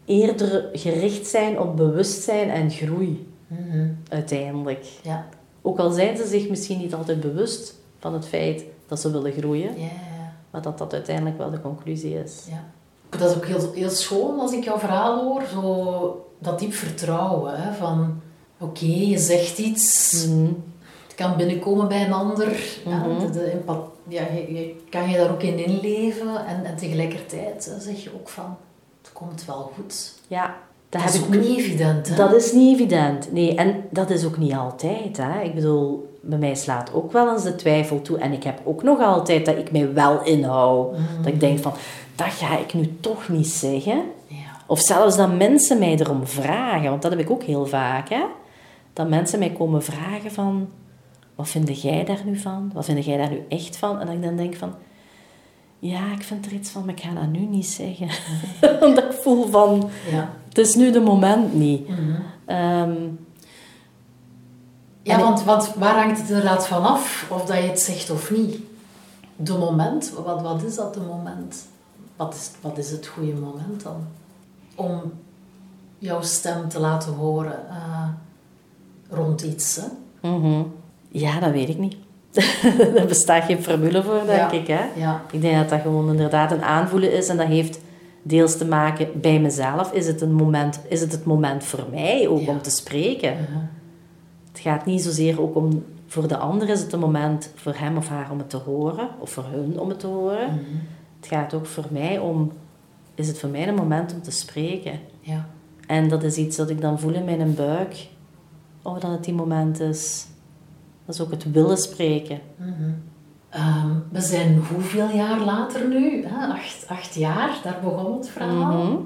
[0.04, 3.88] eerder gericht zijn op bewustzijn en groei, Mhm.
[4.08, 4.86] uiteindelijk.
[5.02, 5.26] ja.
[5.62, 9.32] Ook al zijn ze zich misschien niet altijd bewust van het feit dat ze willen
[9.32, 9.74] groeien,
[10.50, 12.44] maar dat dat uiteindelijk wel de conclusie is.
[12.50, 12.64] Ja.
[13.18, 15.42] Dat is ook heel, heel schoon als ik jouw verhaal hoor.
[15.52, 17.60] Zo dat diep vertrouwen.
[17.62, 18.20] Hè, van
[18.58, 20.26] oké, je zegt iets.
[20.26, 20.44] Mhm.
[21.06, 22.78] Het kan binnenkomen bij een ander.
[22.86, 23.18] ja, Mhm.
[23.20, 26.46] de, de empa- ja, je, je kan je daar ook in inleven.
[26.46, 28.56] En, en tegelijkertijd hè, zeg je ook van...
[29.02, 30.14] Het komt wel goed.
[30.28, 30.56] Ja,
[30.88, 32.08] dat, is ik ook niet evident.
[32.08, 32.16] Hè?
[32.16, 33.32] Dat is niet evident.
[33.32, 35.16] Nee, en dat is ook niet altijd.
[35.16, 35.40] Hè.
[35.40, 38.18] Ik bedoel, bij mij slaat ook wel eens de twijfel toe.
[38.18, 40.96] En ik heb ook nog altijd dat ik mij wel inhoud.
[41.22, 41.72] Dat ik denk van,
[42.14, 44.02] dat ga ik nu toch niet zeggen.
[44.26, 44.36] Ja.
[44.66, 46.90] Of zelfs dat mensen mij erom vragen.
[46.90, 48.08] Want dat heb ik ook heel vaak.
[48.08, 48.24] Hè.
[48.92, 50.68] Dat mensen mij komen vragen van...
[51.38, 52.70] Wat vind jij daar nu van?
[52.74, 54.00] Wat vind jij daar nu echt van?
[54.00, 54.74] En dat ik dan denk van...
[55.78, 58.08] Ja, ik vind er iets van, maar ik ga dat nu niet zeggen.
[58.86, 59.90] Omdat ik voel van...
[60.10, 60.30] ja.
[60.48, 61.88] Het is nu de moment niet.
[61.88, 62.20] Mhm.
[62.44, 62.94] Ehm,
[65.02, 68.58] Ja, want, want waar hangt het inderdaad vanaf of dat je het zegt of niet?
[69.36, 71.66] De moment, wat, wat is dat, de moment?
[72.16, 74.06] Wat is, wat is het goede moment dan?
[74.74, 75.12] Om
[75.98, 78.08] jouw stem te laten horen eh,
[79.10, 79.86] rond iets, hè?
[80.28, 80.62] Mhm.
[81.08, 81.96] Ja, dat weet ik niet.
[82.94, 84.50] Daar bestaat geen formule voor, denk Ja.
[84.50, 84.66] ik.
[84.66, 84.84] Hè?
[84.96, 85.22] Ja.
[85.32, 87.28] Ik denk dat dat gewoon inderdaad een aanvoelen is.
[87.28, 87.80] En dat heeft
[88.22, 89.92] deels te maken bij mezelf.
[89.92, 92.50] Is het, een moment, is het het moment voor mij ook Ja.
[92.50, 93.32] om te spreken?
[93.32, 93.58] Mhm.
[94.52, 95.84] Het gaat niet zozeer ook om...
[96.06, 99.08] Voor de ander is het een moment voor hem of haar om het te horen.
[99.18, 100.46] Of voor hun om het te horen.
[100.46, 100.58] Mhm.
[101.20, 102.52] Het gaat ook voor mij om...
[103.14, 105.00] Is het voor mij een moment om te spreken?
[105.20, 105.46] Ja.
[105.86, 108.06] En dat is iets dat ik dan voel in mijn buik.
[108.82, 110.26] Oh, dat het die moment is.
[111.08, 112.40] Dat is ook het willen spreken.
[112.56, 112.90] Mhm.
[113.50, 116.26] Ehm, we zijn hoeveel jaar later nu?
[116.26, 116.46] Hè?
[116.46, 118.82] Acht, acht jaar, daar begon het verhaal.
[118.84, 118.96] Mhm.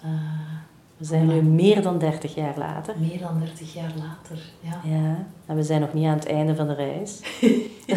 [0.00, 0.08] Eh,
[0.96, 2.94] We zijn nu meer dan 30 jaar later.
[2.98, 4.80] meer dan 30 jaar later, ja.
[4.84, 7.20] Ja, en we zijn nog niet aan het einde van de reis.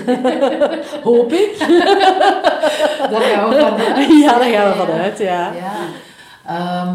[1.04, 1.56] Hoop ik.
[3.12, 4.08] Daar gaan we vanuit.
[4.24, 5.54] ja, daar gaan we vanuit, ja.
[5.54, 6.94] Ja.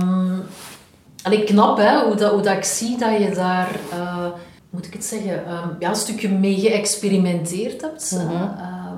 [1.22, 4.26] Allee, knap hè, hoe dat, hoe dat ik zie dat je daar, eh,
[4.72, 8.10] moet ik het zeggen, ehm, ja, een stukje mee geëxperimenteerd hebt.
[8.10, 8.24] hè.
[8.24, 8.58] Mhm.
[8.58, 8.92] Ehm,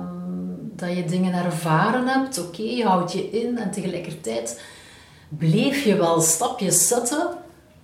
[0.75, 4.61] dat je dingen ervaren hebt, oké, je houdt je in en tegelijkertijd
[5.29, 7.27] bleef je wel stapjes zetten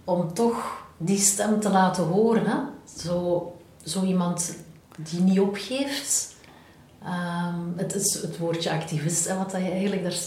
[0.03, 2.45] om toch die stem te laten horen.
[2.45, 2.57] Hè?
[2.97, 3.51] Zo,
[3.83, 4.55] zo iemand
[4.97, 6.35] die niet opgeeft.
[7.03, 10.17] Ehm, het is het woordje activist, hè, wat dat je eigenlijk daar,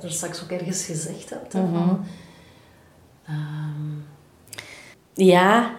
[0.00, 1.52] daar straks ook ergens gezegd hebt.
[1.54, 1.94] Mhm.
[5.14, 5.70] Ja,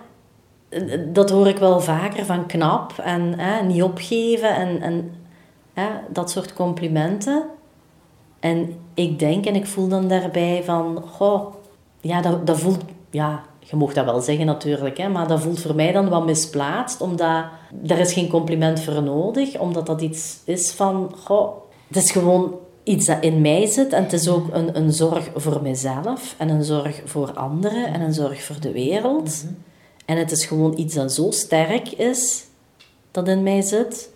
[1.14, 5.12] dat hoor ik wel vaker van knap en hè, niet opgeven en, en
[5.74, 7.44] hè, dat soort complimenten.
[8.40, 11.54] En ik denk en ik voel dan daarbij van, goh,
[12.02, 15.62] ja, dat, dat voelt, ja, je mag dat wel zeggen natuurlijk, hè, maar dat voelt
[15.62, 17.44] voor mij dan wat misplaatst, omdat
[17.88, 22.54] er is geen compliment voor nodig, omdat dat iets is van, goh, het is gewoon
[22.84, 26.50] iets dat in mij zit en het is ook een, een zorg voor mezelf en
[26.50, 29.46] een zorg voor anderen en een zorg voor de wereld.
[30.08, 32.44] En het is gewoon iets dat zo sterk is,
[33.12, 34.10] dat in mij zit,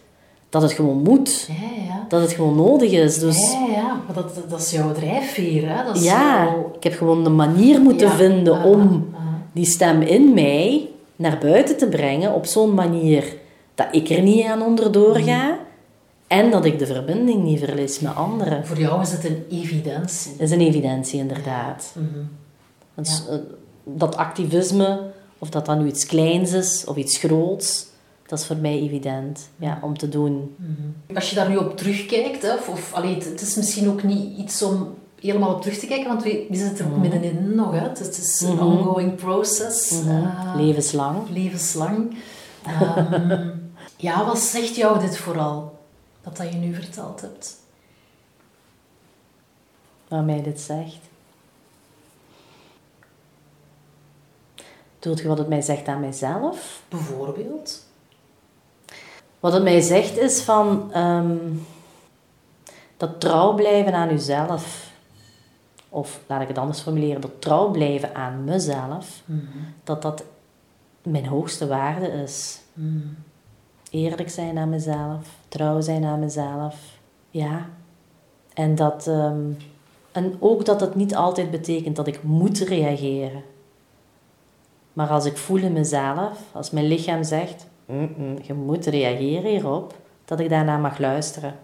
[0.49, 1.47] dat het gewoon moet.
[1.47, 2.05] ja, ja.
[2.09, 3.19] Dat het gewoon nodig is.
[3.19, 5.69] Dus Ja, ja, maar dat, dat is jouw drijfveer.
[5.75, 5.83] Hè?
[5.85, 9.09] Dat is ja, jouw- ik heb gewoon een manier moeten Ja, vinden om
[9.51, 13.35] die stem in mij naar buiten te brengen op zo'n manier
[13.75, 15.57] dat ik er niet aan onderdoor ga
[16.27, 18.65] en dat ik de verbinding niet verlies met anderen.
[18.65, 20.31] Voor jou is het een evidentie.
[20.31, 21.93] Dat is een evidentie, inderdaad.
[21.95, 22.23] Mhm.
[22.95, 23.35] Eh,
[23.83, 24.99] dat activisme,
[25.41, 27.85] of dat dan nu iets kleins is of iets groots,
[28.27, 30.55] dat is voor mij evident ja, om te doen.
[31.13, 34.37] Als je daar nu op terugkijkt, hè, of, of allee, het, is misschien ook niet
[34.37, 37.71] iets om helemaal op terug te kijken, want we, we zitten er ook middenin nog.
[37.71, 37.79] Hè.
[37.79, 41.29] Het, is een ongoing process, eh, Levenslang.
[41.29, 42.17] levenslang.
[42.65, 43.49] Ehm,
[43.97, 45.79] ja, wat zegt jou dit vooral,
[46.21, 47.59] dat dat je nu verteld hebt?
[50.11, 50.99] waar mij dit zegt.
[55.01, 56.81] Doet je wat het mij zegt aan mijzelf?
[56.89, 57.85] Bijvoorbeeld?
[59.39, 61.37] Wat het mij zegt is van ehm,
[62.97, 64.91] dat trouw blijven aan uzelf.
[65.89, 69.21] Of laat ik het anders formuleren, dat trouw blijven aan mezelf.
[69.83, 70.23] Dat dat
[71.03, 72.61] mijn hoogste waarde is.
[73.89, 76.75] Eerlijk zijn aan mezelf, trouw zijn aan mezelf.
[77.29, 77.69] Ja.
[78.53, 79.07] En dat...
[79.07, 79.51] ehm,
[80.11, 83.43] en ook dat het niet altijd betekent dat ik moet reageren.
[84.93, 89.95] Maar als ik voel in mezelf, als mijn lichaam zegt, "Mm-mm, je moet reageren hierop,
[90.25, 91.55] dat ik daarna mag luisteren.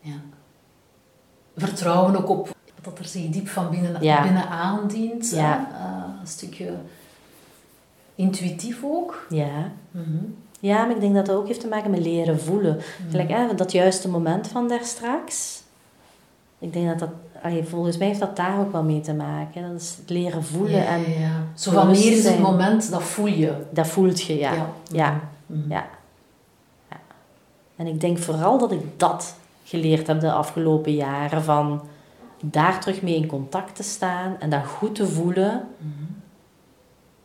[0.00, 0.14] Ja.
[1.56, 4.22] Vertrouwen ook op dat er zich diep van binnen, Ja.
[4.22, 5.30] binnen aandient.
[5.30, 5.68] Ja.
[5.72, 6.74] Eh, een stukje
[8.14, 9.26] intuïtief ook.
[9.28, 9.70] Ja.
[10.60, 12.78] Ja, maar ik denk dat dat ook heeft te maken met leren voelen.
[13.10, 15.62] Gelijk hè, dat juiste moment van daar straks.
[16.58, 17.08] Ik denk dat dat,
[17.64, 19.62] volgens mij heeft dat daar ook wel mee te maken.
[19.62, 21.04] Dat is het leren voelen Ja, en.
[21.54, 23.52] Zo van meer is het moment, dat voel je.
[23.70, 24.52] dat voelt je, ja.
[24.52, 24.72] Ja.
[24.92, 25.20] Ja.
[25.68, 25.86] Ja.
[26.90, 26.96] ja.
[27.76, 31.42] En ik denk vooral dat ik dat geleerd heb de afgelopen jaren.
[31.42, 31.82] Van
[32.40, 35.68] daar terug mee in contact te staan en dat goed te voelen.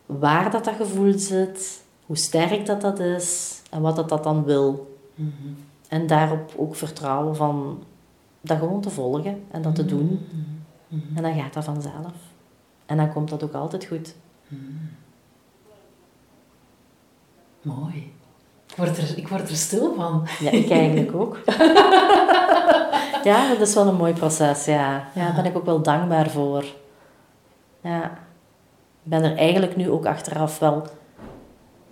[0.05, 4.43] Waar dat, dat gevoel zit, hoe sterk dat dat is en wat dat, dat dan
[4.43, 4.95] wil.
[5.87, 7.83] En daarop ook vertrouwen van
[8.41, 10.27] dat gewoon te volgen en dat te doen.
[11.15, 12.13] En dan gaat dat vanzelf.
[12.85, 14.15] En dan komt dat ook altijd goed.
[17.61, 18.13] Mooi.
[18.67, 20.27] Ik word, er, ik word er stil van.
[20.39, 21.39] Ja, ik eigenlijk ook.
[23.29, 25.07] ja, dat is wel een mooi proces, ja.
[25.13, 26.65] Ja, daar ben ik ook wel dankbaar voor.
[27.81, 28.03] Ja.
[29.03, 30.87] Ik ben er eigenlijk nu ook achteraf wel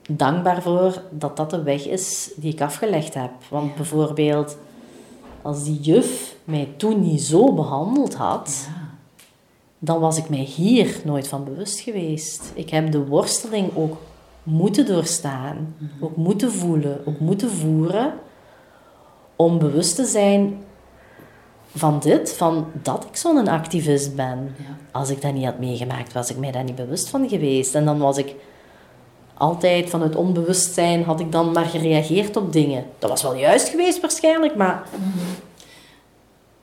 [0.10, 3.32] dankbaar voor dat dat de weg is die ik afgelegd heb.
[3.50, 4.58] Want bijvoorbeeld,
[5.42, 8.90] als die juf mij toen niet zo behandeld had, Ja.
[9.80, 12.52] dan was ik mij hier nooit van bewust geweest.
[12.56, 13.98] Ik heb de worsteling ook
[14.44, 18.14] moeten doorstaan, ook moeten voelen, ook moeten voeren,
[19.36, 20.64] om bewust te zijn
[21.76, 24.56] van dit, van dat ik zo'n activist ben.
[24.58, 24.78] Ja.
[24.92, 27.76] Als ik dat niet had meegemaakt, was ik mij daar niet bewust van geweest.
[27.76, 28.36] En dan was ik
[29.40, 32.86] altijd van het onbewustzijn, had ik dan maar gereageerd op dingen.
[33.00, 34.84] Dat was wel juist geweest waarschijnlijk, maar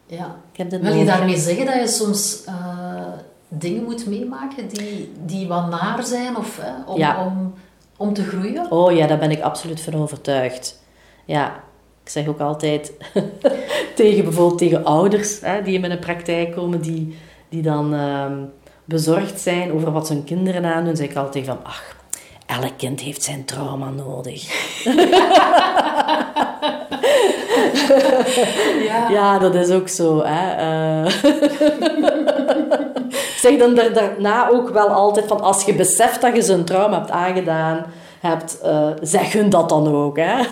[0.07, 0.37] Ja.
[0.53, 2.55] ik heb dit Wil je daarmee zeggen dat je soms eh,
[3.49, 7.25] dingen moet meemaken die, die wat naar zijn of, om, Ja.
[7.25, 7.55] om,
[7.97, 8.71] om te groeien?
[8.71, 10.83] Oh ja, daar ben ik absoluut van overtuigd.
[11.25, 11.55] Ja,
[12.03, 12.93] ik zeg ook altijd
[13.97, 17.17] tegen bijvoorbeeld tegen ouders hè, die in mijn praktijk komen, die,
[17.49, 18.35] die dan ehm,
[18.85, 21.96] bezorgd zijn over wat hun kinderen aandoen, zeg ik altijd van, ach,
[22.47, 24.45] elk kind heeft zijn trauma nodig.
[28.83, 29.09] Ja.
[29.11, 30.23] Ja, dat is ook zo.
[30.25, 30.51] Hè.
[30.51, 31.13] eh.
[33.43, 36.99] zeg dan daar- daarna ook wel altijd van, als je beseft dat je zo'n trauma
[36.99, 37.85] hebt aangedaan,
[38.21, 40.17] hebt, eh, zeg hun dat dan ook.
[40.17, 40.43] Hè.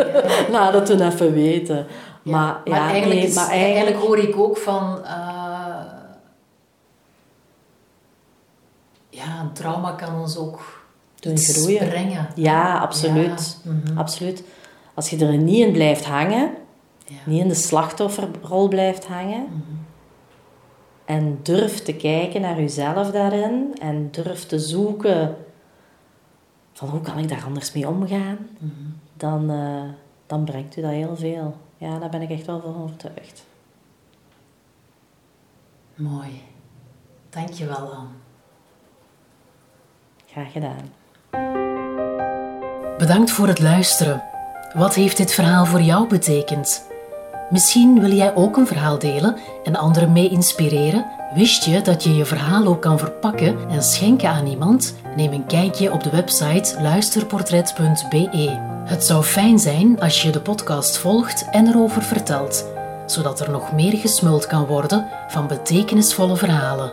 [0.52, 1.86] Laat het hun even weten.
[2.22, 3.76] Maar, maar, ja, eigenlijk, nee, is- maar eigenlijk...
[3.86, 4.06] eigenlijk...
[4.06, 4.98] hoor ik ook van...
[5.04, 5.84] eh,
[9.08, 10.60] ja, een trauma kan ons ook
[11.24, 12.28] Doen groeien.
[12.34, 13.60] Ja, absoluut.
[13.64, 13.98] Ja, mhm.
[13.98, 14.44] absoluut.
[14.94, 16.50] Als je er niet in blijft hangen,
[17.06, 17.14] Ja.
[17.26, 19.74] niet in de slachtofferrol blijft hangen, Mhm.
[21.04, 25.36] en durft te kijken naar jezelf daarin, en durft te zoeken
[26.72, 28.72] van hoe kan ik daar anders mee omgaan, Mhm.
[29.16, 29.82] dan, eh,
[30.26, 31.56] dan brengt u dat heel veel.
[31.76, 33.44] Ja, daar ben ik echt wel van overtuigd.
[35.94, 36.42] Mooi.
[37.30, 38.08] Dank je wel, Anne.
[40.26, 41.02] Graag gedaan.
[42.98, 44.22] Bedankt voor het luisteren.
[44.72, 46.86] Wat heeft dit verhaal voor jou betekend?
[47.50, 51.06] Misschien wil jij ook een verhaal delen en anderen mee inspireren?
[51.34, 54.94] Wist je dat je je verhaal ook kan verpakken en schenken aan iemand?
[55.16, 58.72] Neem een kijkje op de website luisterportret.be.
[58.84, 62.64] Het zou fijn zijn als je de podcast volgt en erover vertelt,
[63.06, 66.92] zodat er nog meer gesmuld kan worden van betekenisvolle verhalen.